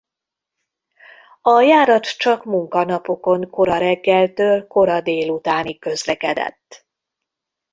A 1.41 1.61
járat 1.61 2.17
csak 2.17 2.45
munkanapokon 2.45 3.49
kora 3.49 3.77
reggeltől 3.77 4.67
kora 4.67 5.01
délutánig 5.01 5.79
közlekedett. 5.79 6.85